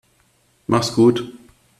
Mach's 0.65 0.95
gut. 0.95 1.31